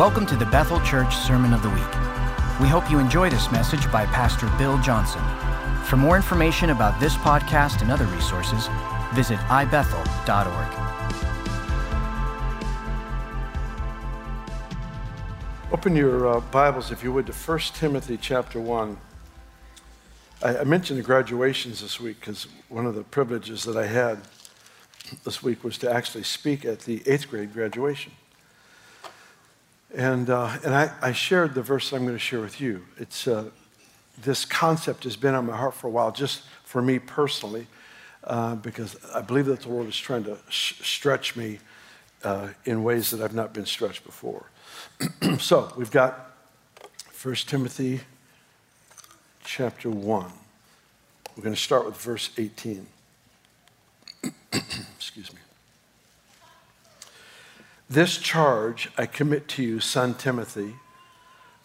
[0.00, 1.92] Welcome to the Bethel Church Sermon of the Week.
[2.58, 5.20] We hope you enjoy this message by Pastor Bill Johnson.
[5.84, 8.66] For more information about this podcast and other resources,
[9.12, 10.50] visit ibethel.org.
[15.70, 18.96] Open your uh, Bibles, if you would, to 1 Timothy chapter 1.
[20.42, 24.20] I, I mentioned the graduations this week because one of the privileges that I had
[25.24, 28.12] this week was to actually speak at the eighth grade graduation.
[29.94, 32.86] And, uh, and I, I, shared the verse I'm going to share with you.
[32.96, 33.50] It's, uh,
[34.22, 37.66] this concept has been on my heart for a while, just for me personally,
[38.22, 41.58] uh, because I believe that the Lord is trying to sh- stretch me
[42.22, 44.46] uh, in ways that I've not been stretched before.
[45.38, 46.36] so we've got
[47.20, 48.00] 1 Timothy
[49.42, 50.32] chapter 1.
[51.36, 52.86] We're going to start with verse 18.
[57.90, 60.76] This charge I commit to you, son Timothy,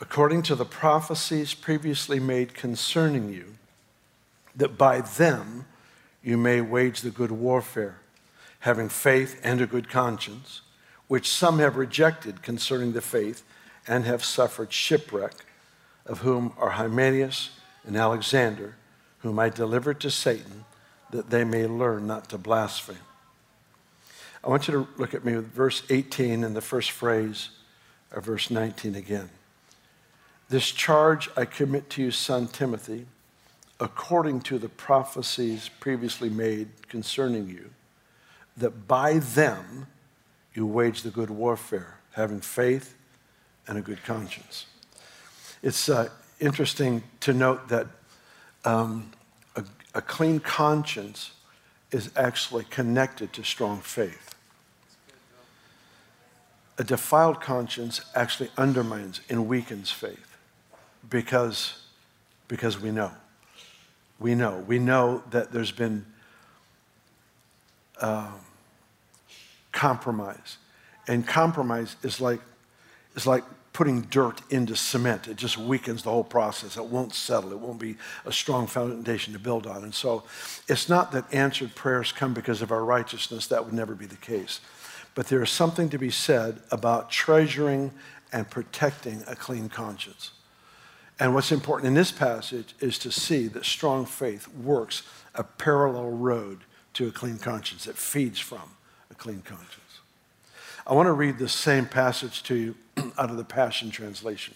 [0.01, 3.53] according to the prophecies previously made concerning you,
[4.55, 5.67] that by them
[6.23, 7.99] you may wage the good warfare,
[8.61, 10.61] having faith and a good conscience,
[11.07, 13.43] which some have rejected concerning the faith
[13.87, 15.45] and have suffered shipwreck,
[16.07, 17.51] of whom are Hymenaeus
[17.85, 18.73] and Alexander,
[19.19, 20.65] whom I delivered to Satan,
[21.11, 22.97] that they may learn not to blaspheme.
[24.45, 27.49] I want you to look at me with verse 18 and the first phrase
[28.11, 29.29] of verse 19 again.
[30.49, 33.07] This charge I commit to you, son Timothy,
[33.79, 37.71] according to the prophecies previously made concerning you,
[38.55, 39.87] that by them
[40.53, 42.93] you wage the good warfare, having faith
[43.67, 44.67] and a good conscience.
[45.63, 46.09] It's uh,
[46.39, 47.87] interesting to note that
[48.63, 49.11] um,
[49.55, 49.63] a,
[49.95, 51.31] a clean conscience
[51.89, 54.24] is actually connected to strong faith
[56.77, 60.37] a defiled conscience actually undermines and weakens faith
[61.09, 61.81] because,
[62.47, 63.11] because we know.
[64.19, 64.63] We know.
[64.67, 66.05] We know that there's been
[67.99, 68.31] uh,
[69.71, 70.57] compromise.
[71.07, 72.41] And compromise is like,
[73.15, 73.43] is like
[73.73, 75.27] putting dirt into cement.
[75.27, 76.77] It just weakens the whole process.
[76.77, 77.51] It won't settle.
[77.51, 79.83] It won't be a strong foundation to build on.
[79.83, 80.23] And so
[80.67, 83.47] it's not that answered prayers come because of our righteousness.
[83.47, 84.61] That would never be the case.
[85.15, 87.91] But there is something to be said about treasuring
[88.31, 90.31] and protecting a clean conscience.
[91.19, 96.09] And what's important in this passage is to see that strong faith works a parallel
[96.09, 96.65] road
[96.95, 97.87] to a clean conscience.
[97.87, 98.75] It feeds from
[99.09, 99.79] a clean conscience.
[100.85, 102.75] I want to read the same passage to you
[103.17, 104.53] out of the Passion Translation.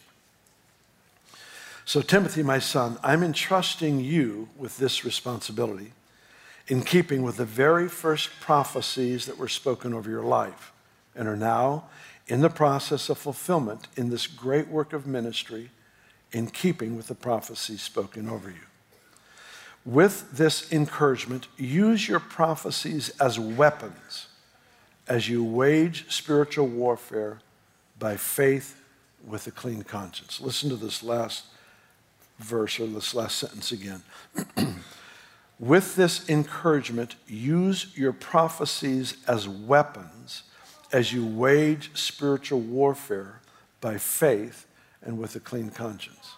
[1.85, 5.93] So, Timothy, my son, I'm entrusting you with this responsibility
[6.69, 10.71] in keeping with the very first prophecies that were spoken over your life
[11.15, 11.85] and are now
[12.27, 15.71] in the process of fulfillment in this great work of ministry
[16.31, 18.55] in keeping with the prophecies spoken over you.
[19.83, 24.27] With this encouragement, use your prophecies as weapons
[25.07, 27.39] as you wage spiritual warfare
[27.97, 28.79] by faith
[29.25, 30.39] with a clean conscience.
[30.39, 31.45] Listen to this last
[32.37, 34.03] verse or this last sentence again.
[35.59, 40.43] With this encouragement, use your prophecies as weapons
[40.91, 43.41] as you wage spiritual warfare
[43.81, 44.65] by faith
[45.01, 46.33] and with a clean conscience.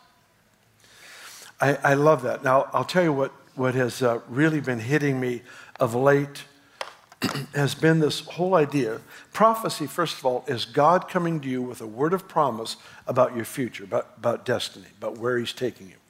[1.59, 2.43] I, I love that.
[2.43, 5.43] Now, I'll tell you what, what has uh, really been hitting me
[5.79, 6.45] of late
[7.53, 8.99] has been this whole idea.
[9.31, 13.35] Prophecy, first of all, is God coming to you with a word of promise about
[13.35, 16.00] your future, about, about destiny, about where He's taking you.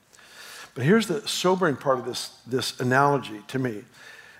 [0.73, 3.83] But here's the sobering part of this, this analogy to me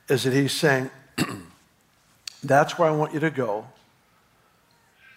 [0.08, 0.90] is that he's saying,
[2.44, 3.68] That's where I want you to go,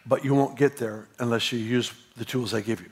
[0.05, 2.91] but you won't get there unless you use the tools I give you.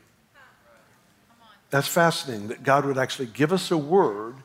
[1.70, 4.36] That's fascinating that God would actually give us a word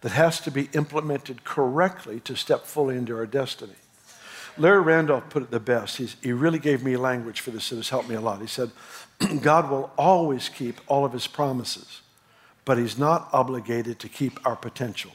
[0.00, 3.74] that has to be implemented correctly to step fully into our destiny.
[4.58, 5.98] Larry Randolph put it the best.
[5.98, 8.40] He's, he really gave me language for this that has helped me a lot.
[8.40, 8.70] He said,
[9.42, 12.00] God will always keep all of his promises
[12.66, 15.12] but He's not obligated to keep our potential.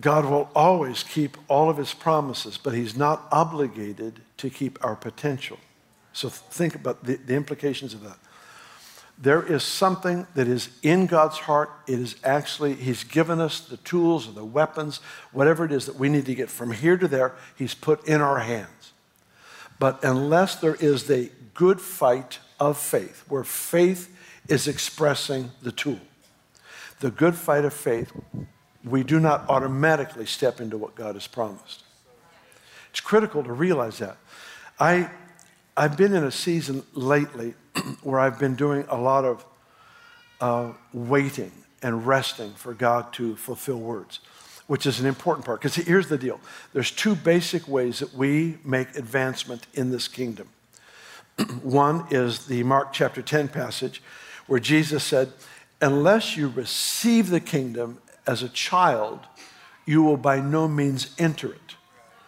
[0.00, 4.94] God will always keep all of his promises, but he's not obligated to keep our
[4.94, 5.58] potential.
[6.12, 8.18] So think about the, the, implications of that.
[9.18, 11.70] There is something that is in God's heart.
[11.86, 14.98] It is actually, he's given us the tools or the weapons,
[15.32, 18.20] whatever it is that we need to get from here to there, he's put in
[18.20, 18.92] our hands.
[19.78, 24.14] But unless there is the good fight of faith, where faith
[24.48, 26.00] is expressing the tool,
[27.00, 28.12] the good fight of faith
[28.84, 31.82] we do not automatically step into what God has promised.
[32.90, 34.16] It's critical to realize that.
[34.78, 35.10] I,
[35.76, 37.54] I've been in a season lately
[38.02, 39.44] where I've been doing a lot of
[40.40, 41.52] uh, waiting
[41.82, 44.20] and resting for God to fulfill words,
[44.66, 45.60] which is an important part.
[45.60, 46.40] Because here's the deal
[46.72, 50.48] there's two basic ways that we make advancement in this kingdom.
[51.62, 54.02] One is the Mark chapter 10 passage
[54.46, 55.32] where Jesus said,
[55.80, 59.20] Unless you receive the kingdom as a child,
[59.84, 61.74] you will by no means enter it.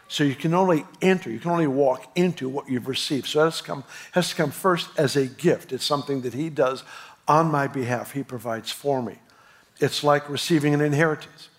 [0.08, 3.26] So you can only enter, you can only walk into what you've received.
[3.26, 5.72] So it has to come, has to come first as a gift.
[5.72, 6.82] It's something that He does
[7.26, 9.18] on my behalf, He provides for me.
[9.80, 11.50] It's like receiving an inheritance.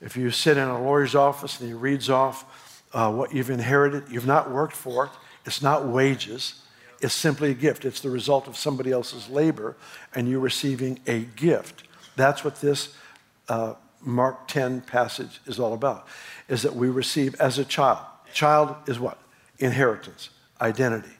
[0.00, 4.04] If you sit in a lawyer's office and he reads off uh, what you've inherited,
[4.10, 5.10] you've not worked for it,
[5.46, 6.62] it's not wages,
[7.00, 7.84] it's simply a gift.
[7.84, 9.76] It's the result of somebody else's labor,
[10.14, 11.84] and you're receiving a gift.
[12.16, 12.94] That's what this
[13.48, 16.06] uh, Mark 10 passage is all about,
[16.48, 18.04] is that we receive as a child.
[18.32, 19.18] Child is what?
[19.58, 20.30] Inheritance,
[20.60, 21.12] identity.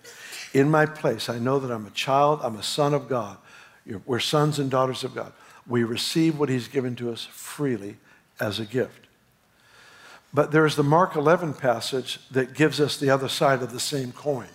[0.52, 3.38] In my place, I know that I'm a child, I'm a son of God.
[4.06, 5.32] We're sons and daughters of God.
[5.66, 7.96] We receive what He's given to us freely
[8.40, 9.06] as a gift.
[10.32, 14.10] But there's the Mark 11 passage that gives us the other side of the same
[14.10, 14.48] coin.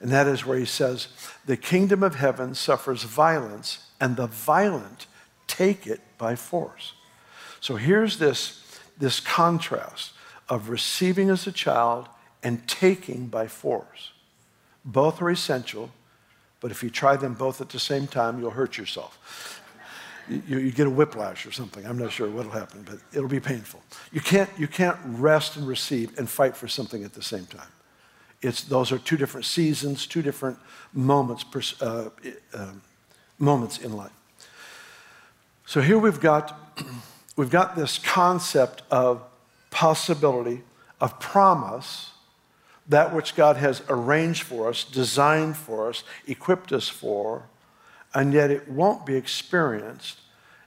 [0.00, 1.08] And that is where he says,
[1.46, 5.06] The kingdom of heaven suffers violence, and the violent
[5.46, 6.94] take it by force.
[7.60, 8.63] So here's this,
[8.98, 10.12] this contrast
[10.48, 12.08] of receiving as a child
[12.42, 14.12] and taking by force.
[14.84, 15.90] Both are essential,
[16.60, 19.60] but if you try them both at the same time, you'll hurt yourself.
[20.28, 21.84] You, you, get a whiplash or something.
[21.84, 23.82] I'm not sure what'll happen, but it'll be painful.
[24.10, 27.68] You can't, you can't rest and receive and fight for something at the same time.
[28.40, 30.58] It's, those are two different seasons, two different
[30.94, 31.44] moments,
[31.82, 32.08] uh,
[32.54, 32.72] uh,
[33.38, 34.12] moments in life.
[35.66, 36.58] So here we've got
[37.36, 39.22] we've got this concept of
[39.70, 40.62] possibility,
[41.00, 42.12] of promise,
[42.88, 47.44] that which God has arranged for us, designed for us, equipped us for,
[48.12, 50.20] and yet it won't be experienced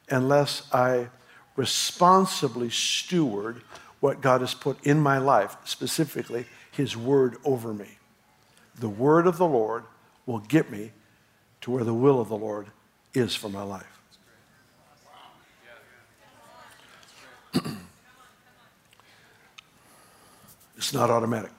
[0.09, 1.09] unless I
[1.55, 3.61] responsibly steward
[3.99, 7.97] what God has put in my life, specifically His word over me.
[8.79, 9.83] The word of the Lord
[10.25, 10.91] will get me
[11.61, 12.67] to where the will of the Lord
[13.13, 13.96] is for my life.
[20.77, 21.51] It's not automatic.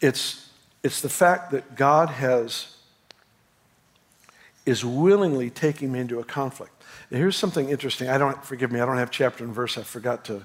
[0.00, 0.50] It's,
[0.82, 2.76] it's the fact that God has,
[4.66, 6.72] is willingly taking me into a conflict.
[7.10, 8.08] Here's something interesting.
[8.08, 9.78] I don't, forgive me, I don't have chapter and verse.
[9.78, 10.44] I forgot to,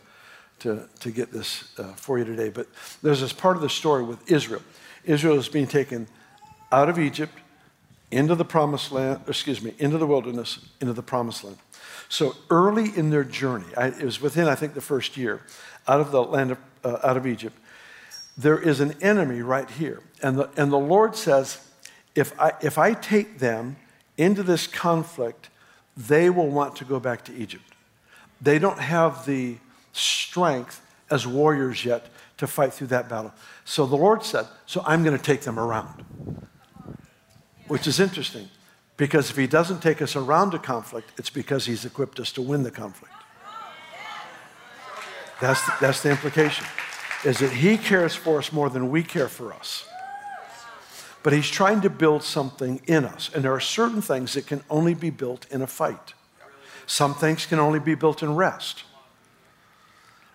[0.59, 2.49] to, to get this uh, for you today.
[2.49, 2.67] But
[3.01, 4.61] there's this part of the story with Israel.
[5.03, 6.07] Israel is being taken
[6.71, 7.33] out of Egypt
[8.11, 11.57] into the promised land, excuse me, into the wilderness, into the promised land.
[12.09, 15.41] So early in their journey, I, it was within, I think, the first year,
[15.87, 17.55] out of the land of, uh, out of Egypt,
[18.35, 20.01] there is an enemy right here.
[20.23, 21.63] And the, and the Lord says,
[22.15, 23.77] if I, if I take them
[24.17, 25.49] into this conflict,
[25.95, 27.63] they will want to go back to Egypt.
[28.41, 29.57] They don't have the
[29.93, 32.07] strength as warriors yet
[32.37, 33.33] to fight through that battle.
[33.65, 36.03] So the Lord said, So I'm going to take them around,
[37.67, 38.49] which is interesting
[38.99, 42.41] because if He doesn't take us around a conflict, it's because He's equipped us to
[42.41, 43.13] win the conflict.
[45.41, 46.67] That's the, that's the implication,
[47.23, 49.87] is that He cares for us more than we care for us.
[51.23, 54.61] But He's trying to build something in us, and there are certain things that can
[54.69, 56.13] only be built in a fight.
[56.85, 58.83] Some things can only be built in rest.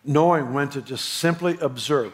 [0.07, 2.13] Knowing when to just simply observe.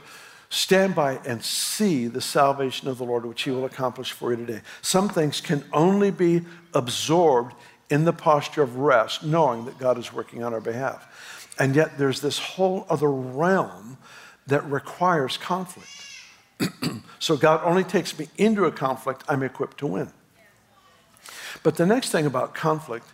[0.50, 4.44] Stand by and see the salvation of the Lord, which He will accomplish for you
[4.44, 4.62] today.
[4.82, 6.42] Some things can only be
[6.74, 7.54] absorbed
[7.88, 11.54] in the posture of rest, knowing that God is working on our behalf.
[11.58, 13.96] And yet, there's this whole other realm
[14.48, 15.88] that requires conflict.
[17.20, 20.10] so, God only takes me into a conflict I'm equipped to win.
[21.62, 23.06] But the next thing about conflict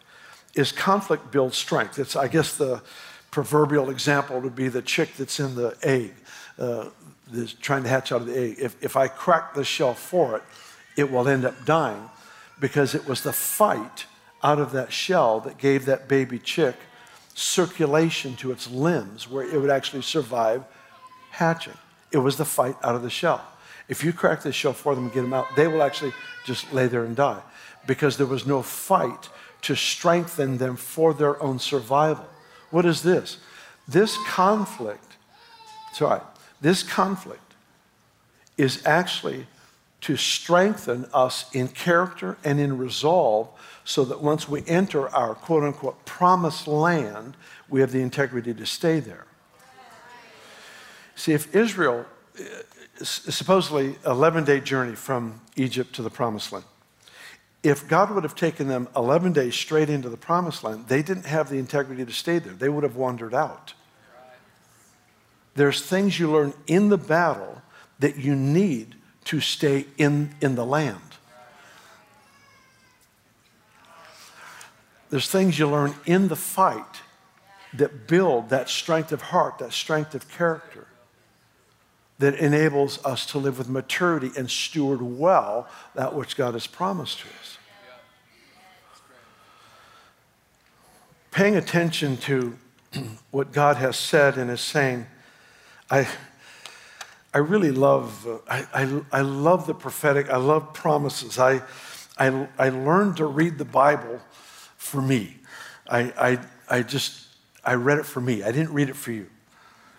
[0.54, 1.98] is conflict builds strength.
[1.98, 2.82] It's, I guess, the
[3.30, 6.14] proverbial example would be the chick that's in the egg.
[6.58, 6.86] Uh,
[7.26, 10.37] that's trying to hatch out of the egg, if, if I crack the shell for
[10.37, 10.42] it,
[10.97, 12.09] it will end up dying
[12.61, 14.06] because it was the fight
[14.42, 16.76] out of that shell that gave that baby chick
[17.35, 20.64] circulation to its limbs where it would actually survive
[21.30, 21.76] hatching.
[22.11, 23.45] It was the fight out of the shell.
[23.88, 26.12] If you crack the shell for them and get them out, they will actually
[26.45, 27.42] just lay there and die
[27.87, 29.28] because there was no fight
[29.62, 32.26] to strengthen them for their own survival.
[32.71, 33.38] What is this?
[33.87, 35.16] This conflict,
[35.92, 36.21] sorry,
[36.60, 37.54] this conflict
[38.56, 39.46] is actually
[40.02, 43.48] to strengthen us in character and in resolve
[43.84, 47.36] so that once we enter our quote unquote promised land,
[47.68, 49.26] we have the integrity to stay there.
[51.14, 52.04] See, if Israel,
[52.38, 52.42] uh,
[53.02, 56.66] supposedly 11 day journey from Egypt to the promised land,
[57.62, 61.26] if God would have taken them 11 days straight into the promised land, they didn't
[61.26, 62.52] have the integrity to stay there.
[62.52, 63.75] They would have wandered out.
[65.56, 67.62] There's things you learn in the battle
[67.98, 68.94] that you need
[69.25, 71.00] to stay in, in the land.
[75.08, 77.00] There's things you learn in the fight
[77.75, 80.86] that build that strength of heart, that strength of character,
[82.18, 87.20] that enables us to live with maturity and steward well that which God has promised
[87.20, 87.58] to us.
[91.30, 92.56] Paying attention to
[93.30, 95.06] what God has said and is saying,
[95.90, 96.08] I,
[97.32, 100.28] I really love, uh, I, I, I, love the prophetic.
[100.30, 101.38] I love promises.
[101.38, 101.62] I,
[102.18, 104.20] I, I learned to read the Bible
[104.76, 105.36] for me.
[105.88, 106.38] I, I,
[106.68, 107.26] I just,
[107.64, 108.42] I read it for me.
[108.42, 109.26] I didn't read it for you.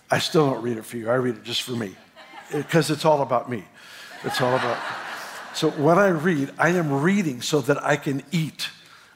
[0.10, 1.10] I still don't read it for you.
[1.10, 1.96] I read it just for me
[2.52, 3.64] because it's all about me.
[4.24, 4.78] It's all about.
[5.54, 8.70] So when I read, I am reading so that I can eat.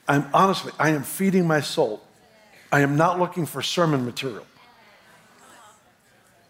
[0.07, 2.01] I'm honestly, I am feeding my soul.
[2.71, 4.45] I am not looking for sermon material.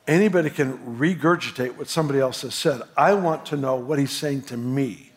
[0.07, 2.81] Anybody can regurgitate what somebody else has said.
[2.97, 5.11] I want to know what he's saying to me.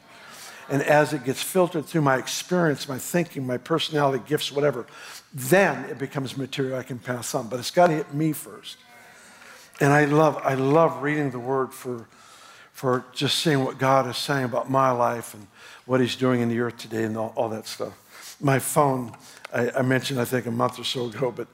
[0.69, 4.87] And as it gets filtered through my experience, my thinking, my personality, gifts, whatever,
[5.33, 7.49] then it becomes material I can pass on.
[7.49, 8.79] But it's got to hit me first.
[9.81, 12.07] And I love, I love reading the word for,
[12.73, 15.47] for just seeing what God is saying about my life and
[15.85, 17.93] what he's doing in the earth today and all, all that stuff.
[18.41, 19.13] My phone,
[19.53, 21.49] I, I mentioned, I think, a month or so ago, but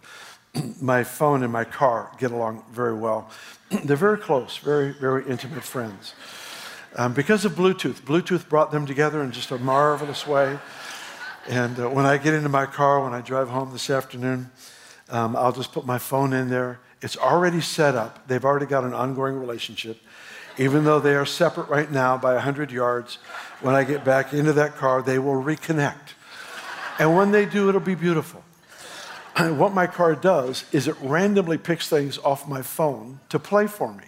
[0.81, 3.31] my phone and my car get along very well.
[3.85, 6.15] They're very close, very, very intimate friends.
[6.97, 10.59] Um, because of Bluetooth, Bluetooth brought them together in just a marvelous way.
[11.49, 14.51] And uh, when I get into my car, when I drive home this afternoon,
[15.09, 16.81] um, I'll just put my phone in there.
[17.01, 18.27] It's already set up.
[18.27, 19.99] They've already got an ongoing relationship.
[20.59, 23.19] Even though they are separate right now by 100 yards,
[23.61, 26.15] when I get back into that car, they will reconnect.
[26.99, 28.45] And when they do, it'll be beautiful.
[29.49, 33.93] What my car does is it randomly picks things off my phone to play for
[33.93, 34.05] me.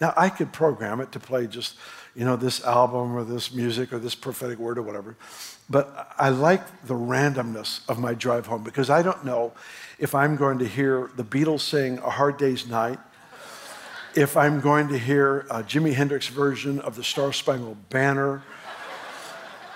[0.00, 1.76] Now, I could program it to play just,
[2.14, 5.16] you know, this album or this music or this prophetic word or whatever.
[5.70, 9.52] But I like the randomness of my drive home because I don't know
[9.98, 12.98] if I'm going to hear the Beatles sing A Hard Day's Night,
[14.14, 18.42] if I'm going to hear a Jimi Hendrix version of the Star Spangled Banner,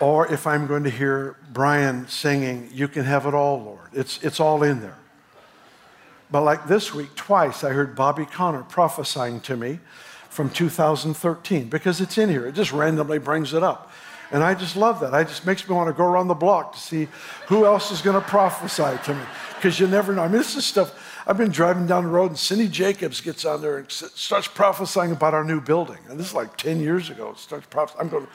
[0.00, 3.90] or if I'm going to hear Brian singing, You Can Have It All, Lord.
[3.92, 4.98] It's, it's all in there.
[6.30, 9.78] But like this week, twice I heard Bobby Conner prophesying to me
[10.28, 12.46] from 2013 because it's in here.
[12.46, 13.90] It just randomly brings it up.
[14.32, 15.14] And I just love that.
[15.14, 17.06] It just makes me want to go around the block to see
[17.46, 19.22] who else is going to prophesy to me
[19.54, 20.22] because you never know.
[20.22, 21.22] I mean, this is stuff.
[21.28, 25.12] I've been driving down the road and Cindy Jacobs gets on there and starts prophesying
[25.12, 25.98] about our new building.
[26.08, 27.34] And this is like 10 years ago.
[27.34, 28.00] Starts prophesying.
[28.00, 28.26] I'm going,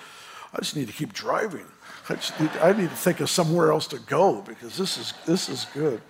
[0.53, 1.65] I just need to keep driving.
[2.09, 5.47] I, need, I need to think of somewhere else to go because this is, this
[5.47, 6.01] is good.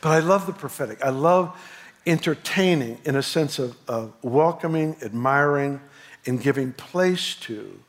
[0.00, 1.02] But I love the prophetic.
[1.02, 1.58] I love
[2.06, 5.80] entertaining in a sense of, of welcoming, admiring,
[6.26, 7.80] and giving place to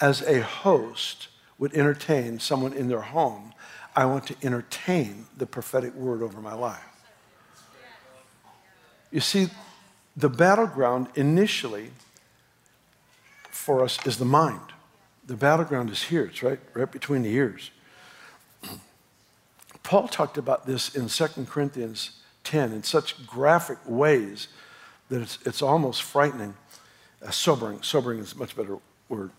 [0.00, 3.52] as a host would entertain someone in their home.
[3.94, 6.80] I want to entertain the prophetic word over my life.
[9.12, 9.48] You see,
[10.16, 11.90] the battleground initially
[13.50, 14.72] for us is the mind
[15.26, 16.24] the battleground is here.
[16.24, 17.70] It's right, right between the ears.
[19.82, 24.48] Paul talked about this in 2 Corinthians 10 in such graphic ways
[25.08, 26.54] that it's, it's almost frightening.
[27.24, 27.82] Uh, sobering.
[27.82, 29.30] Sobering is a much better word.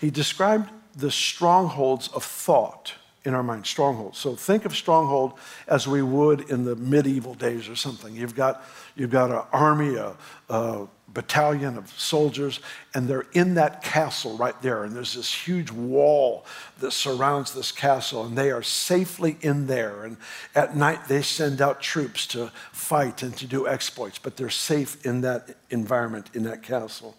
[0.00, 4.18] He described the strongholds of thought in our mind, strongholds.
[4.18, 5.34] So think of stronghold
[5.68, 8.16] as we would in the medieval days or something.
[8.16, 8.64] You've got,
[8.96, 10.16] you've got an army, a,
[10.48, 12.58] a battalion of soldiers,
[12.94, 14.82] and they're in that castle right there.
[14.82, 16.44] And there's this huge wall
[16.80, 20.04] that surrounds this castle, and they are safely in there.
[20.04, 20.16] And
[20.54, 25.04] at night, they send out troops to fight and to do exploits, but they're safe
[25.06, 27.16] in that environment, in that castle.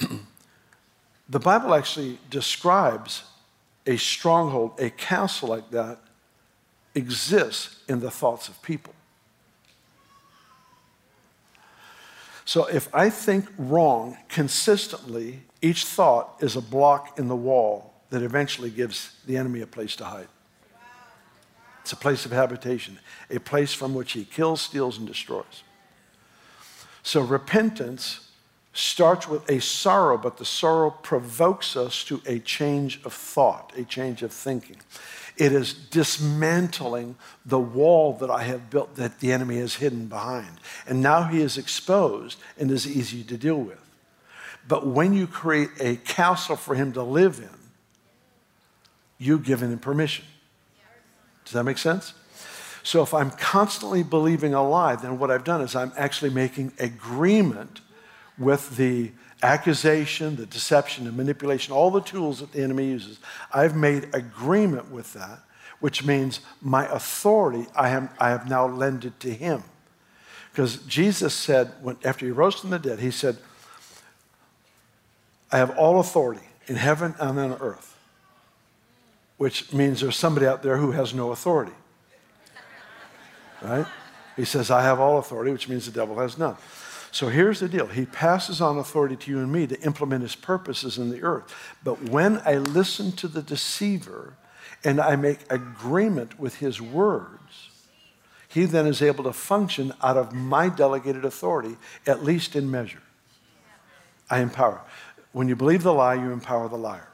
[1.28, 3.24] the Bible actually describes
[3.86, 5.98] a stronghold, a castle like that,
[6.94, 8.94] exists in the thoughts of people.
[12.44, 18.22] So if I think wrong consistently, each thought is a block in the wall that
[18.22, 20.28] eventually gives the enemy a place to hide.
[21.80, 22.98] It's a place of habitation,
[23.30, 25.64] a place from which he kills, steals, and destroys.
[27.02, 28.23] So repentance
[28.74, 33.84] starts with a sorrow, but the sorrow provokes us to a change of thought, a
[33.84, 34.76] change of thinking.
[35.36, 37.16] It is dismantling
[37.46, 40.60] the wall that I have built that the enemy has hidden behind.
[40.86, 43.78] And now he is exposed and is easy to deal with.
[44.66, 47.56] But when you create a castle for him to live in,
[49.18, 50.24] you've given him permission.
[51.44, 52.14] Does that make sense?
[52.82, 56.72] So if I'm constantly believing a lie, then what I've done is I'm actually making
[56.78, 57.80] agreement
[58.38, 59.12] with the
[59.42, 63.18] accusation, the deception, the manipulation, all the tools that the enemy uses.
[63.52, 65.40] I've made agreement with that,
[65.80, 69.62] which means my authority I have, I have now lended to him.
[70.50, 73.36] Because Jesus said, when, after he rose from the dead, he said,
[75.50, 77.96] I have all authority in heaven and on earth,
[79.36, 81.72] which means there's somebody out there who has no authority.
[83.60, 83.86] Right?
[84.36, 86.56] He says, I have all authority, which means the devil has none.
[87.14, 90.34] So here's the deal He passes on authority to you and me to implement His
[90.34, 91.54] purposes in the earth.
[91.84, 94.34] But when I listen to the deceiver
[94.82, 97.70] and I make agreement with his words,
[98.48, 103.02] he then is able to function out of my delegated authority, at least in measure.
[104.28, 104.80] I empower.
[105.30, 107.08] When you believe the lie, you empower the liar.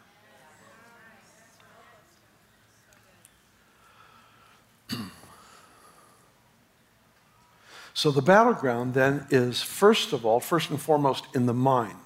[7.94, 11.96] So the battleground then is, first of all, first and foremost, in the mind.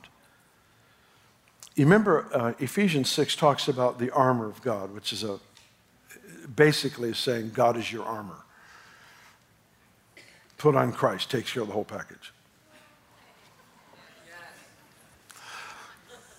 [1.74, 5.40] You remember uh, Ephesians 6 talks about the armor of God, which is a
[6.54, 8.44] basically saying God is your armor.
[10.56, 12.32] Put on Christ takes care of the whole package.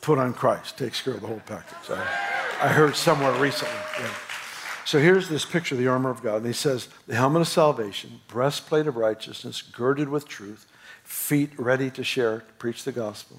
[0.02, 1.90] Put on Christ takes care of the whole package.
[1.90, 2.02] I,
[2.62, 3.75] I heard somewhere recently.
[4.00, 4.10] Yeah.
[4.86, 6.38] So here's this picture of the armor of God.
[6.38, 10.68] And he says, the helmet of salvation, breastplate of righteousness, girded with truth,
[11.04, 13.38] feet ready to share, to preach the gospel,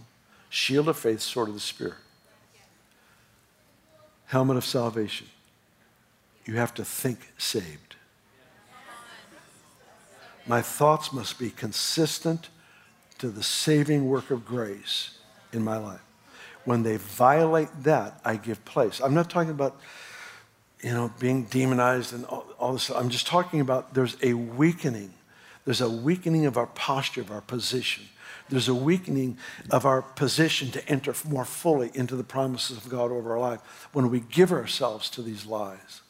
[0.51, 1.95] shield of faith, sword of the Spirit.
[4.27, 5.29] Helmet of salvation.
[6.45, 7.95] You have to think saved.
[10.49, 12.49] My thoughts must be consistent
[13.19, 15.19] to the saving work of grace
[15.53, 16.03] in my life.
[16.65, 19.01] When they violate that, I give place.
[19.01, 19.81] I'm not talking about
[20.83, 22.91] you know, being demonized and all, all this.
[22.91, 25.13] I'm just talking about there's a weakening.
[25.65, 28.05] There's a weakening of our posture, of our position.
[28.49, 29.39] There's a weakening
[29.71, 33.61] of our position to enter more fully into the promises of God over our life
[33.93, 36.03] when we give ourselves to these lies.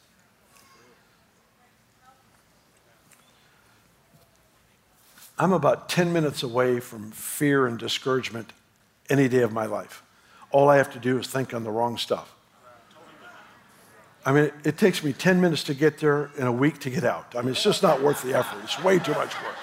[5.39, 8.53] I'm about 10 minutes away from fear and discouragement
[9.09, 10.03] any day of my life.
[10.51, 12.33] All I have to do is think on the wrong stuff.
[14.27, 17.05] I mean, it, takes me 10 minutes to get there and a week to get
[17.05, 17.33] out.
[17.33, 18.61] I mean, it's just not worth the effort.
[18.61, 19.55] It's way too much work.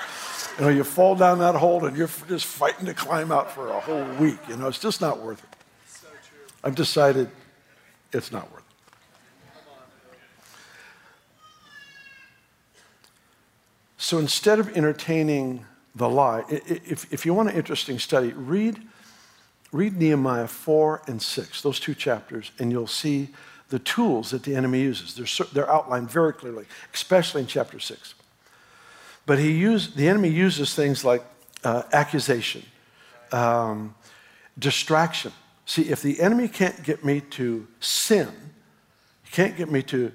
[0.58, 3.68] You know, you fall down that hole and you're just fighting to climb out for
[3.68, 4.38] a whole week.
[4.48, 5.50] You know, it's just not worth it.
[6.64, 7.28] I've decided
[8.10, 10.54] it's not worth it.
[13.98, 18.80] So instead of entertaining the lie, if, if you want an interesting study, read,
[19.72, 23.28] read Nehemiah 4 and 6, those two chapters, and you'll see
[23.68, 25.14] the tools that the enemy uses.
[25.14, 28.14] They're, they're outlined very clearly, especially in chapter 6.
[29.26, 31.24] But he used, the enemy uses things like
[31.64, 32.62] uh, accusation,
[33.32, 33.94] um,
[34.58, 35.32] distraction.
[35.66, 38.28] See, if the enemy can't get me to sin,
[39.22, 40.12] he can't get me to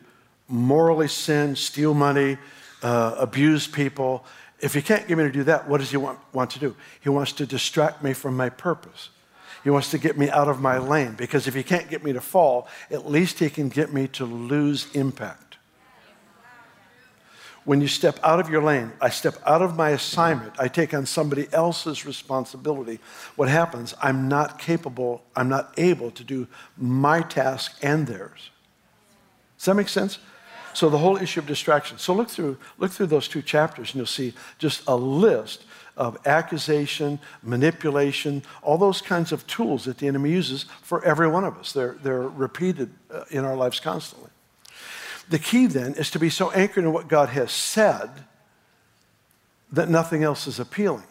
[0.48, 2.38] morally sin, steal money,
[2.84, 4.24] uh, abuse people,
[4.62, 6.76] if he can't get me to do that, what does he want, want to do?
[7.00, 9.10] He wants to distract me from my purpose.
[9.64, 12.14] He wants to get me out of my lane because if he can't get me
[12.14, 15.58] to fall, at least he can get me to lose impact.
[17.66, 20.94] When you step out of your lane, I step out of my assignment, I take
[20.94, 23.00] on somebody else's responsibility.
[23.36, 23.94] What happens?
[24.02, 28.50] I'm not capable, I'm not able to do my task and theirs.
[29.58, 30.20] Does that make sense?
[30.74, 31.98] So the whole issue of distraction.
[31.98, 35.66] So look through, look through those two chapters and you'll see just a list
[36.00, 41.44] of accusation, manipulation, all those kinds of tools that the enemy uses for every one
[41.44, 41.74] of us.
[41.74, 44.30] They're, they're repeated uh, in our lives constantly.
[45.30, 48.10] The key then is to be so anchored in what God has said
[49.74, 51.04] that nothing else is appealing.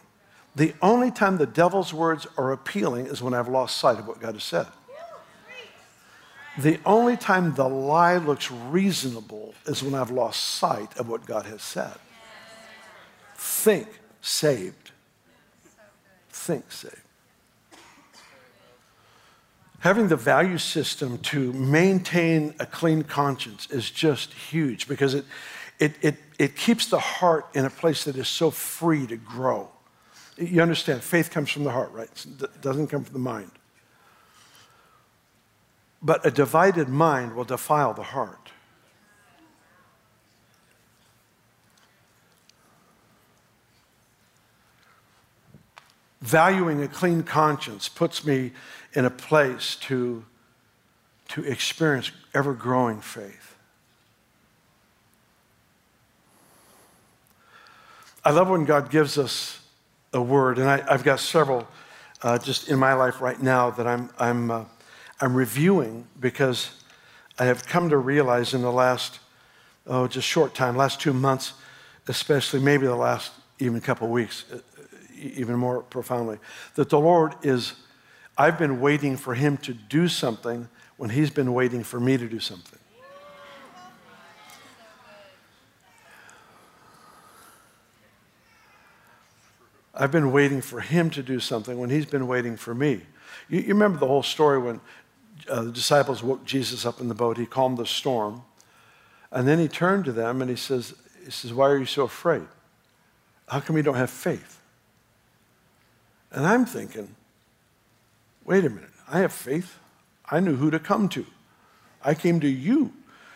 [0.55, 4.19] The only time the devil's words are appealing is when I've lost sight of what
[4.19, 4.67] God has said.
[6.57, 11.45] The only time the lie looks reasonable is when I've lost sight of what God
[11.45, 11.93] has said.
[13.35, 14.91] Think saved.
[16.29, 16.95] Think saved.
[19.79, 25.25] Having the value system to maintain a clean conscience is just huge because it,
[25.79, 29.69] it, it, it keeps the heart in a place that is so free to grow.
[30.37, 32.09] You understand, faith comes from the heart, right?
[32.41, 33.51] It doesn't come from the mind.
[36.01, 38.38] But a divided mind will defile the heart.
[46.21, 48.51] Valuing a clean conscience puts me
[48.93, 50.25] in a place to,
[51.29, 53.55] to experience ever growing faith.
[58.25, 59.61] I love when God gives us
[60.11, 61.67] a word, and I, have got several
[62.21, 64.65] uh, just in my life right now that I'm, I'm, uh,
[65.21, 66.71] I'm reviewing because
[67.37, 69.19] I have come to realize in the last,
[69.87, 71.53] oh, just short time, last two months,
[72.07, 74.45] especially maybe the last even couple weeks,
[75.19, 76.39] even more profoundly,
[76.75, 77.73] that the Lord is,
[78.37, 82.27] I've been waiting for Him to do something when He's been waiting for me to
[82.27, 82.79] do something.
[89.99, 93.01] I've been waiting for him to do something when he's been waiting for me.
[93.49, 94.79] You, you remember the whole story when
[95.49, 98.43] uh, the disciples woke Jesus up in the boat, he calmed the storm,
[99.29, 100.93] and then he turned to them and he says,
[101.25, 102.47] he says, Why are you so afraid?
[103.49, 104.58] How come you don't have faith?
[106.31, 107.15] And I'm thinking,
[108.45, 109.77] wait a minute, I have faith.
[110.29, 111.25] I knew who to come to.
[112.03, 112.93] I came to you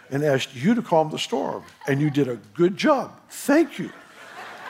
[0.09, 3.19] and asked you to calm the storm, and you did a good job.
[3.29, 3.91] Thank you.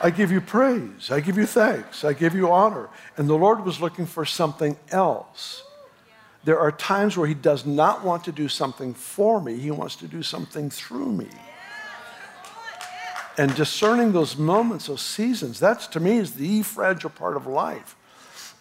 [0.02, 1.10] I give you praise.
[1.10, 2.04] I give you thanks.
[2.04, 2.88] I give you honor.
[3.16, 5.62] And the Lord was looking for something else.
[6.44, 9.96] There are times where He does not want to do something for me, He wants
[9.96, 11.28] to do something through me.
[13.36, 17.96] And discerning those moments, those seasons, that's to me is the fragile part of life.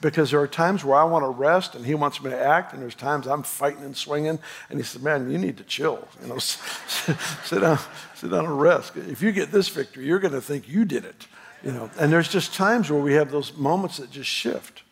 [0.04, 2.74] Because there are times where I want to rest and he wants me to act,
[2.74, 4.38] and there's times I'm fighting and swinging,
[4.70, 6.06] and he says, "Man, you need to chill.
[6.22, 7.80] You know, sit down,
[8.14, 8.98] sit down and rest.
[8.98, 11.26] If you get this victory, you're going to think you did it.
[11.64, 14.84] You know, and there's just times where we have those moments that just shift.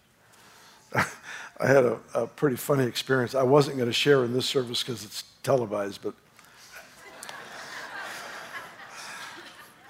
[0.96, 3.36] I had a, a, pretty funny experience.
[3.36, 6.14] I wasn't going to share in this service because it's televised, but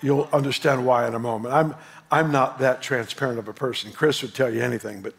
[0.01, 1.53] you'll understand why in a moment.
[1.53, 1.75] I'm,
[2.11, 3.93] I'm not that transparent of a person.
[3.93, 5.13] Kris would tell you anything, but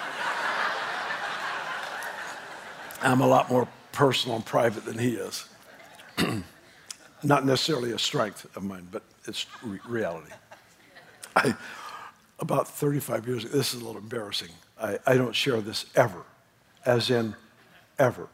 [3.02, 5.48] I'm a lot more personal and private than he is.
[7.24, 10.30] not necessarily a strength of mine, but it's re- reality.
[11.34, 11.54] I,
[12.38, 14.50] about 35 years ago, this is a little embarrassing.
[14.80, 16.22] I, I don't share this ever,
[16.84, 17.34] as in
[17.98, 18.28] ever,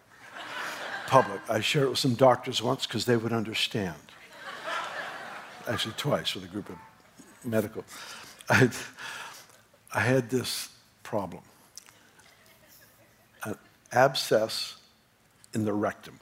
[1.06, 1.40] public.
[1.48, 3.96] I shared it with some doctors once because they would understand.
[5.66, 6.76] Actually, twice with a group of
[7.44, 7.84] medical.
[8.48, 8.70] I
[9.92, 10.68] I had this
[11.02, 11.42] problem
[13.44, 13.56] an
[13.92, 14.76] abscess
[15.54, 16.18] in the rectum.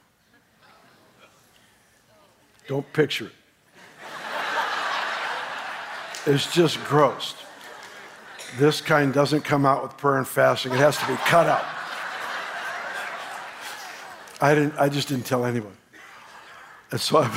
[2.67, 3.31] Don't picture it.
[6.25, 7.35] It's just gross.
[8.57, 10.73] This kind doesn't come out with prayer and fasting.
[10.73, 11.65] It has to be cut out.
[14.41, 15.75] I, didn't, I just didn't tell anyone.
[16.91, 17.31] And so I'm,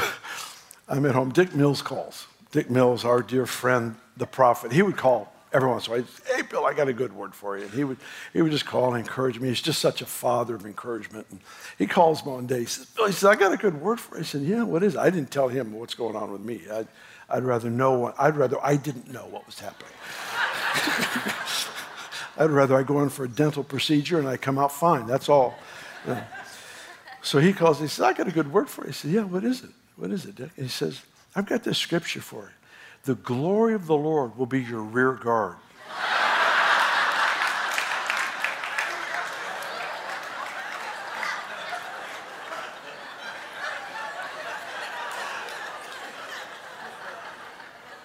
[0.89, 1.31] I'm at home.
[1.31, 2.27] Dick Mills calls.
[2.53, 6.07] Dick Mills, our dear friend, the prophet, he would call every once in a while.
[6.27, 7.65] Hey, Bill, I got a good word for you.
[7.65, 7.99] And he would,
[8.33, 9.49] he would just call and encourage me.
[9.49, 11.27] He's just such a father of encouragement.
[11.31, 11.41] And
[11.79, 12.61] he calls me one day.
[12.61, 14.21] He says, Bill, he says, I got a good word for you.
[14.21, 14.99] I said, Yeah, what is it?
[14.99, 16.63] I didn't tell him what's going on with me.
[16.71, 16.87] I,
[17.29, 19.93] I'd rather know, I'd rather I didn't know what was happening.
[22.37, 25.07] I'd rather I go in for a dental procedure and I come out fine.
[25.07, 25.59] That's all.
[26.07, 26.25] Yeah.
[27.23, 28.89] So he calls, he says, I got a good word for you.
[28.89, 29.71] He said, Yeah, what is it?
[29.97, 30.51] What is it, Dick?
[30.57, 31.03] And he says,
[31.35, 32.51] I've got this scripture for you.
[33.05, 35.57] The glory of the Lord will be your rear guard.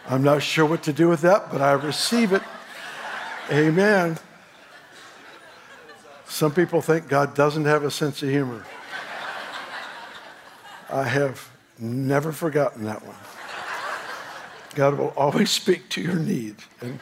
[0.07, 2.43] I'm not sure what to do with that, but I receive it.
[3.51, 4.17] Amen.
[6.27, 8.63] Some people think God doesn't have a sense of humor.
[10.89, 13.15] I have never forgotten that one.
[14.75, 16.99] God will always speak to your need and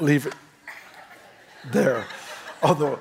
[0.00, 0.34] leave it
[1.70, 2.04] there.
[2.62, 2.98] Although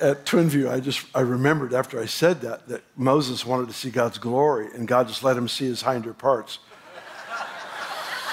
[0.00, 3.90] at Twinview, I just I remembered after I said that that Moses wanted to see
[3.90, 6.58] God's glory, and God just let him see his hinder parts.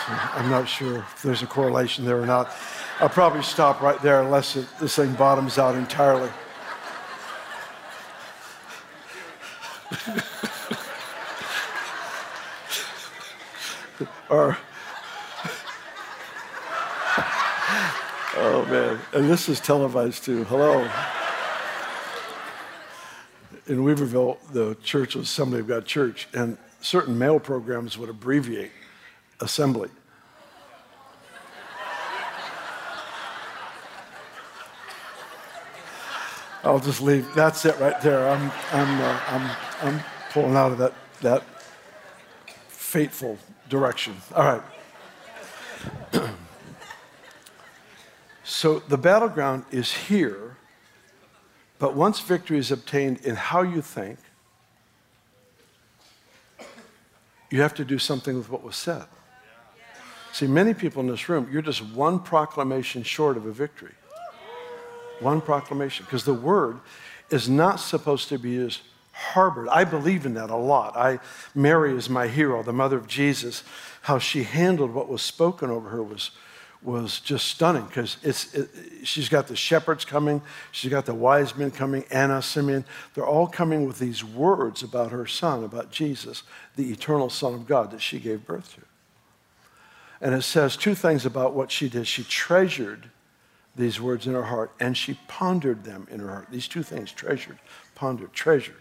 [0.06, 2.52] So I'm not sure if there's a correlation there or not.
[3.00, 6.30] I'll probably stop right there unless it, this thing bottoms out entirely.
[19.14, 20.44] and this is televised too.
[20.46, 20.90] Hello.
[23.68, 28.72] In Weaverville, the church was Assembly of God Church, and certain mail programs would abbreviate
[29.40, 29.90] assembly.
[36.64, 37.28] I'll just leave.
[37.34, 38.30] That's it right there.
[38.30, 41.44] I'm, I'm, uh, I'm, I'm pulling out of that, that
[42.68, 44.16] fateful direction.
[44.36, 44.62] All right
[48.62, 50.56] so the battleground is here,
[51.80, 54.20] but once victory is obtained in how you think,
[57.50, 59.06] you have to do something with what was said.
[60.32, 63.96] See, many people in this room, you're just one proclamation short of a victory.
[65.22, 66.06] One proclamation.
[66.06, 66.82] Because the word
[67.32, 69.70] is not supposed to be as harbored.
[69.70, 70.96] I believe in that a lot.
[70.96, 71.18] I,
[71.56, 73.64] Mary is my hero, the mother of Jesus.
[74.04, 76.30] How she handled what was spoken over her was,
[76.84, 78.70] was just stunning because it's, it,
[79.04, 80.42] she's got the shepherds coming,
[80.72, 82.86] she's got the wise men coming, Anna, Simeon.
[83.14, 86.44] They're all coming with these words about her son, about Jesus,
[86.76, 88.82] the eternal Son of God that she gave birth to.
[90.22, 92.08] And it says two things about what she did.
[92.08, 93.10] She treasured
[93.76, 96.48] these words in her heart and she pondered them in her heart.
[96.52, 97.58] These two things treasured,
[97.96, 98.76] pondered, treasured.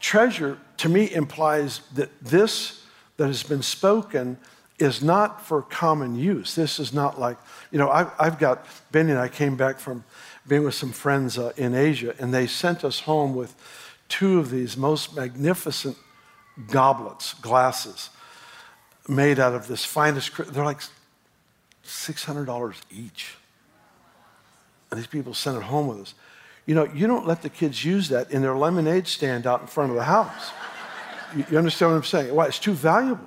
[0.00, 2.84] Treasure to me implies that this
[3.16, 4.38] that has been spoken
[4.78, 6.54] is not for common use.
[6.54, 7.36] This is not like,
[7.70, 10.04] you know, I, have got, Beni and I came back from
[10.46, 13.54] being with some friends uh, in Asia, and they sent us home with
[14.08, 15.96] two of these most magnificent
[16.70, 18.10] goblets, glasses
[19.08, 20.80] made out of this finest, they're like
[21.84, 23.34] $600 each.
[24.90, 26.14] And these people sent it home with us.
[26.66, 29.66] You know, you don't let the kids use that in their lemonade stand out in
[29.66, 30.52] front of the house.
[31.34, 32.34] you, you, understand what I'm saying?
[32.34, 32.46] Why?
[32.46, 33.26] It's too valuable,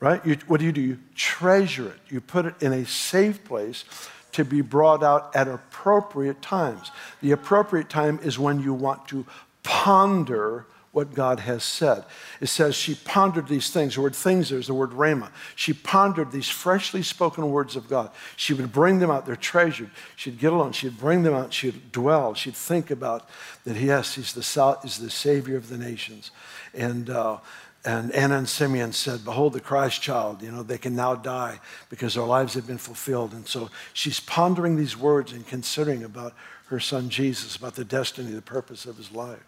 [0.00, 0.24] right?
[0.26, 0.80] You, what do you do?
[0.80, 3.84] You treasure it, you put it in a safe place
[4.32, 6.90] to be brought out at appropriate times.
[7.22, 9.24] The appropriate time is when you want to
[9.62, 12.04] ponder what God has said.
[12.40, 13.96] It says she pondered these things.
[13.96, 15.28] The word things there's the word rhema.
[15.54, 18.10] She pondered these freshly spoken words of God.
[18.36, 19.26] She would bring them out.
[19.26, 19.90] They're treasured.
[20.16, 20.72] She'd get alone.
[20.72, 21.52] She'd bring them out.
[21.52, 22.32] She'd dwell.
[22.32, 23.28] She'd think about
[23.64, 26.30] that, yes, he's the, he's the Savior of the nations.
[26.72, 27.38] And, uh,
[27.86, 30.42] and Anna and Simeon said, Behold the Christ child.
[30.42, 33.32] You know, they can now die because their lives have been fulfilled.
[33.32, 36.34] And so she's pondering these words and considering about
[36.66, 39.38] her son Jesus, about the destiny, the purpose of his life.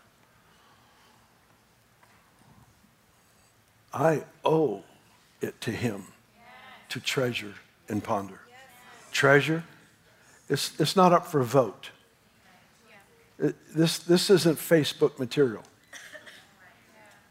[3.92, 4.85] I owe
[5.40, 6.05] it to him
[6.90, 7.55] to treasure
[7.88, 8.38] and ponder.
[9.11, 9.64] Treasure,
[10.48, 11.90] it's, it's not up for vote.
[13.40, 15.64] It, this, this isn't Facebook material.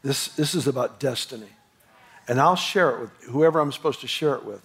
[0.02, 1.48] This, this is about destiny.
[2.28, 4.62] And I'll share it with whoever I'm supposed to share it with.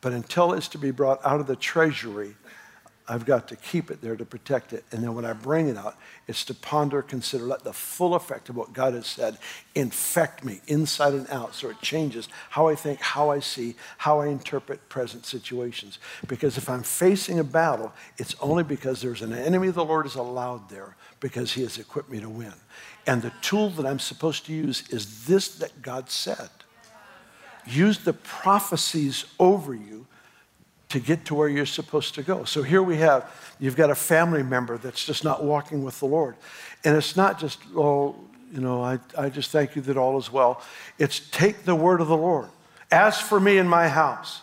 [0.00, 2.34] But until it's to be brought out of the treasury,
[3.08, 4.84] I've got to keep it there to protect it.
[4.90, 5.96] And then when I bring it out,
[6.26, 9.38] it's to ponder, consider, let the full effect of what God has said
[9.74, 14.20] infect me inside and out so it changes how I think, how I see, how
[14.20, 16.00] I interpret present situations.
[16.26, 20.16] Because if I'm facing a battle, it's only because there's an enemy the Lord has
[20.16, 22.54] allowed there because he has equipped me to win.
[23.06, 26.48] And the tool that I'm supposed to use is this that God said.
[27.66, 30.06] Use the prophecies over you
[30.88, 32.44] to get to where you're supposed to go.
[32.44, 36.06] So here we have, you've got a family member that's just not walking with the
[36.06, 36.36] Lord.
[36.84, 38.14] And it's not just, oh,
[38.52, 40.62] you know, I, I just thank you that all is well.
[40.98, 42.48] It's take the word of the Lord.
[42.90, 44.42] As for me and my house,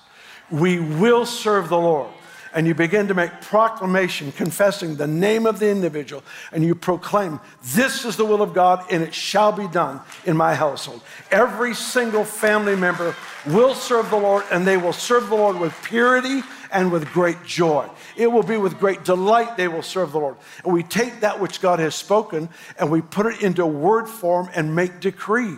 [0.51, 2.11] we will serve the Lord
[2.53, 7.39] and you begin to make proclamation confessing the name of the individual and you proclaim,
[7.73, 11.01] This is the will of God and it shall be done in my household.
[11.31, 13.15] Every single family member
[13.47, 17.43] will serve the Lord and they will serve the Lord with purity and with great
[17.45, 17.87] joy.
[18.15, 20.37] It will be with great delight they will serve the Lord.
[20.63, 24.49] And we take that which God has spoken and we put it into word form
[24.55, 25.55] and make decree.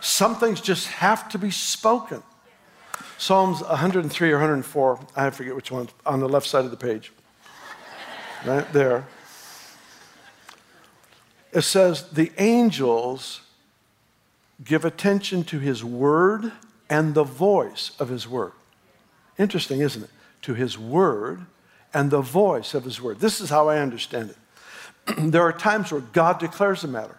[0.00, 2.22] Some things just have to be spoken.
[3.20, 7.12] Psalms 103 or 104, I forget which one, on the left side of the page.
[8.46, 9.06] right there.
[11.52, 13.42] It says, The angels
[14.64, 16.50] give attention to his word
[16.88, 18.52] and the voice of his word.
[19.38, 20.10] Interesting, isn't it?
[20.42, 21.44] To his word
[21.92, 23.20] and the voice of his word.
[23.20, 25.18] This is how I understand it.
[25.30, 27.18] there are times where God declares a matter,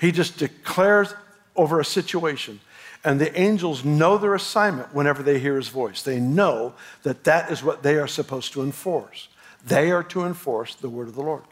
[0.00, 1.12] he just declares
[1.54, 2.60] over a situation.
[3.04, 6.02] And the angels know their assignment whenever they hear his voice.
[6.02, 9.28] They know that that is what they are supposed to enforce.
[9.64, 11.44] They are to enforce the word of the Lord.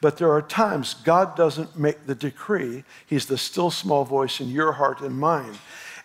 [0.00, 4.48] But there are times God doesn't make the decree, He's the still small voice in
[4.48, 5.54] your heart and mine.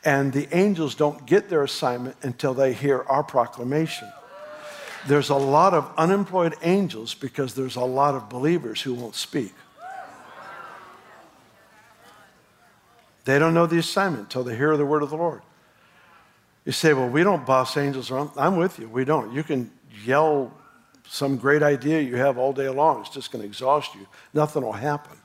[0.05, 4.11] And the angels don't get their assignment until they hear our proclamation.
[5.07, 9.53] There's a lot of unemployed angels because there's a lot of believers who won't speak.
[13.27, 15.41] They don't know the assignment until they hear the word of the Lord.
[16.63, 18.31] You say, well, we don't boss angels around.
[18.37, 18.87] I'm with you.
[18.87, 19.33] We don't.
[19.33, 19.69] You can
[20.05, 20.53] yell
[21.09, 23.01] some great idea you have all day long.
[23.01, 24.07] It's just going to exhaust you.
[24.33, 25.17] Nothing will happen.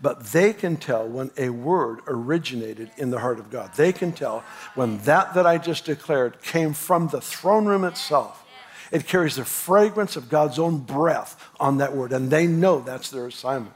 [0.00, 3.74] But they can tell when a word originated in the heart of God.
[3.74, 4.44] They can tell
[4.76, 8.44] when that that I just declared came from the throne room itself.
[8.92, 13.10] It carries the fragrance of God's own breath on that word, and they know that's
[13.10, 13.74] their assignment.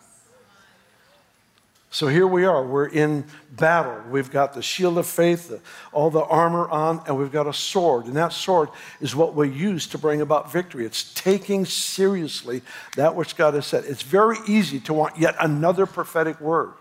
[1.90, 2.64] So here we are.
[2.64, 4.03] We're in battle.
[4.11, 5.61] We've got the shield of faith, the,
[5.92, 8.07] all the armor on, and we've got a sword.
[8.07, 8.68] And that sword
[9.01, 10.85] is what we use to bring about victory.
[10.85, 12.62] It's taking seriously
[12.96, 13.85] that which God has said.
[13.85, 16.72] It's very easy to want yet another prophetic word,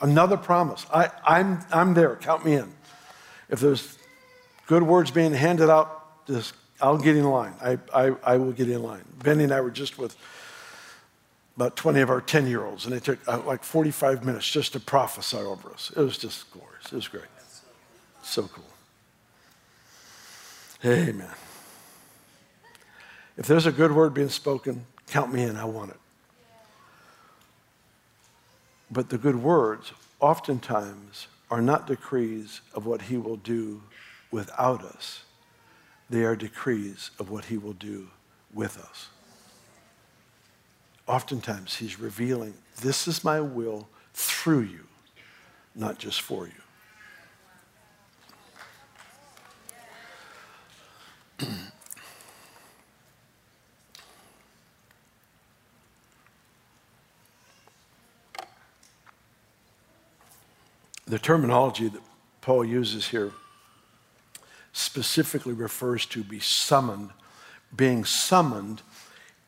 [0.00, 0.86] another promise.
[0.92, 2.16] I, I'm, I'm there.
[2.16, 2.72] Count me in.
[3.48, 3.96] If there's
[4.66, 7.54] good words being handed out, just, I'll get in line.
[7.62, 9.04] I, I, I will get in line.
[9.22, 10.16] Beni and I were just with
[11.58, 14.74] about 20 of our 10 year olds, and it took uh, like 45 minutes just
[14.74, 15.90] to prophesy over us.
[15.96, 16.84] It was just glorious.
[16.84, 17.24] It was great.
[18.22, 18.64] So cool.
[20.84, 21.26] Amen.
[23.36, 25.56] If there's a good word being spoken, count me in.
[25.56, 25.96] I want it.
[28.88, 29.90] But the good words
[30.20, 33.82] oftentimes are not decrees of what he will do
[34.30, 35.24] without us,
[36.08, 38.10] they are decrees of what he will do
[38.54, 39.08] with us
[41.08, 44.84] oftentimes he's revealing, this is my will through you,
[45.74, 46.52] not just for you.
[61.06, 62.02] the terminology that
[62.42, 63.32] Paul uses here
[64.72, 67.10] specifically refers to be summoned,
[67.74, 68.82] being summoned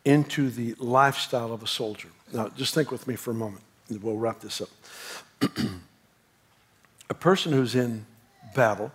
[0.04, 2.08] into the lifestyle of a soldier.
[2.32, 4.68] Now, just think with me for a moment, and we'll wrap this up.
[7.10, 8.06] a person who's in
[8.54, 8.92] battle,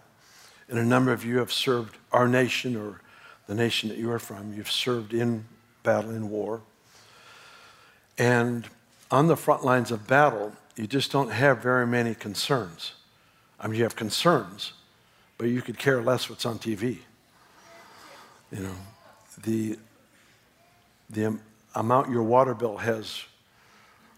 [0.69, 3.01] and a number of you have served our nation or
[3.47, 5.45] the nation that you are from, you've served in
[5.83, 6.61] battle, in war.
[8.17, 8.67] And
[9.11, 12.93] on the front lines of battle, you just don't have very many concerns.
[13.59, 14.73] I mean, you have concerns,
[15.37, 16.99] but you could care less what's on TV.
[18.51, 18.75] You know,
[19.43, 19.77] the
[21.15, 21.39] the
[21.73, 23.23] amount your water bill has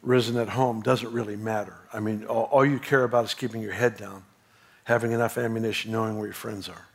[0.02, 1.76] risen at home doesn't really matter.
[1.94, 4.24] I mean, all, all, you care about is keeping your head down,
[4.84, 6.88] having enough ammunition, knowing where your friends are.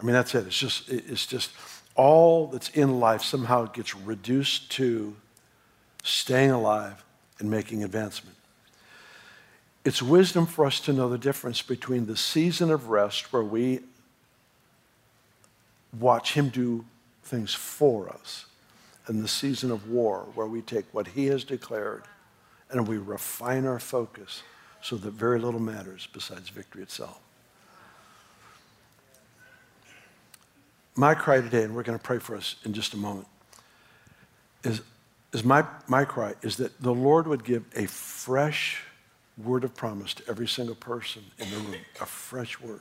[0.00, 0.46] I mean, that's it.
[0.46, 1.50] It's just, it's just
[1.94, 5.16] all that's in life somehow gets reduced to
[6.02, 7.02] staying alive
[7.38, 8.36] and making advancement.
[9.84, 13.80] It's wisdom for us to know the difference between the season of rest where we
[15.98, 16.84] watch Him do
[17.22, 18.46] things for us
[19.06, 22.04] and the season of war where we take what he has declared
[22.70, 24.42] and we refine our focus
[24.82, 27.20] so that very little matters besides victory itself.
[30.94, 33.26] My cry today, and we're going to pray for us in just a moment,
[34.64, 34.80] is,
[35.32, 38.82] is my, my cry is that the Lord would give a fresh
[39.36, 42.80] word of promise to every single person in the room, a fresh word.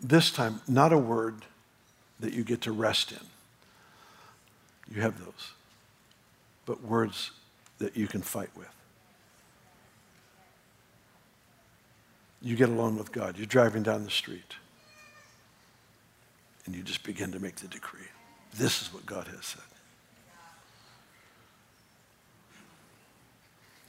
[0.00, 1.44] This time, not a word
[2.20, 3.18] that you get to rest in.
[4.94, 5.52] You have those.
[6.66, 7.30] But words
[7.78, 8.68] that you can fight with.
[12.42, 13.36] You get alone with God.
[13.36, 14.54] You're driving down the street.
[16.66, 18.06] And you just begin to make the decree.
[18.56, 19.62] This is what God has said.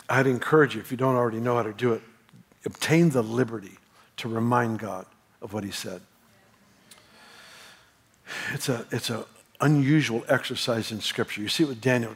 [0.10, 2.02] I'd encourage you, if you don't already know how to do it,
[2.66, 3.78] obtain the liberty
[4.18, 5.06] to remind God
[5.42, 6.02] of what he said.
[8.54, 9.26] It's a, it's a
[9.60, 11.42] unusual exercise in Scripture.
[11.42, 12.16] You see with Daniel,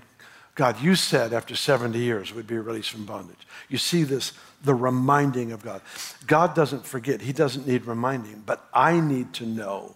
[0.55, 3.45] God, you said after 70 years we'd be released from bondage.
[3.69, 4.31] You see this,
[4.63, 5.81] the reminding of God.
[6.25, 9.95] God doesn't forget, He doesn't need reminding, but I need to know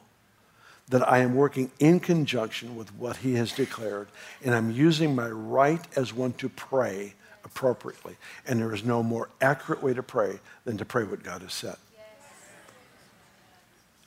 [0.90, 4.10] that I am working in conjunction with what He has declared,
[4.44, 7.14] and I'm using my right as one to pray
[7.46, 8.18] appropriately.
[8.46, 11.54] And there is no more accurate way to pray than to pray what God has
[11.54, 11.78] said.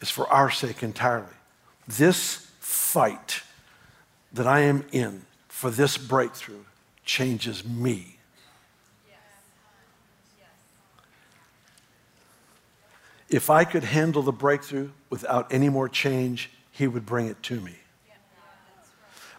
[0.01, 1.29] It's for our sake entirely.
[1.99, 3.43] This fight
[4.33, 6.65] that I am in for this breakthrough
[7.05, 8.19] changes me.
[13.29, 17.61] If I could handle the breakthrough without any more change, He would bring it to
[17.61, 17.77] me.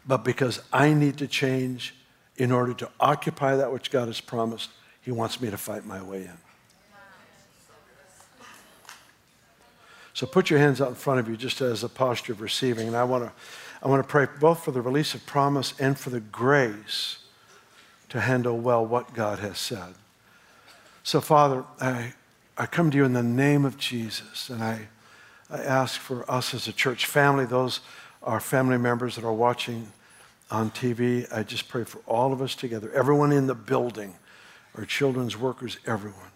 [0.06, 1.96] But because I need to change
[2.38, 4.70] in order to occupy that which God has promised,
[5.02, 6.53] He wants me to fight my way in.
[10.14, 12.88] So put your hands out in front of you just as a posture of receiving.
[12.88, 13.32] And I want to
[13.84, 17.18] I want to pray both for the release of promise and for the grace
[18.08, 19.96] to handle well what God has said.
[21.04, 22.14] So, Father, I,
[22.58, 24.88] I come to you in the name of Jesus, and I,
[25.50, 27.82] I ask for us as a church family, those
[28.22, 29.92] are family members that are watching
[30.50, 31.28] on TV.
[31.34, 34.16] I just pray for all of us together, everyone in the building,
[34.78, 36.32] our children's workers, everyone,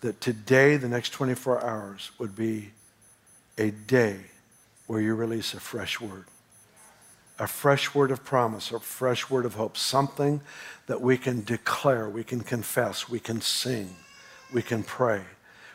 [0.00, 2.70] that today, the next 24 hours, would be
[3.58, 4.18] a day
[4.86, 6.24] where you release a fresh word.
[7.38, 10.40] A fresh word of promise, a fresh word of hope, something
[10.86, 13.94] that we can declare, we can confess, we can sing,
[14.52, 15.22] we can pray,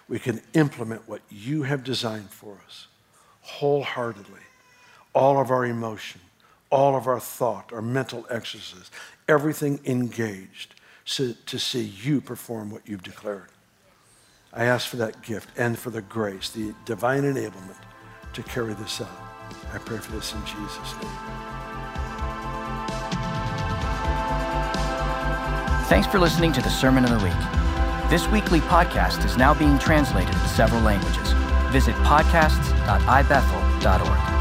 [0.08, 2.88] we can implement what you have designed for us
[3.42, 4.40] wholeheartedly.
[5.14, 6.22] All of our emotion,
[6.70, 8.90] all of our thought, our mental exercise,
[9.28, 13.51] everything engaged so, to see you perform what you've declared.
[14.54, 17.78] I ask for that gift and for the grace, the divine enablement
[18.34, 19.08] to carry this out.
[19.74, 21.10] I pray for this in Jesus' name.
[25.88, 27.34] Thanks for listening to the Sermon of the Week.
[28.10, 31.32] This weekly podcast is now being translated in several languages.
[31.72, 34.41] Visit podcasts.ibethel.org.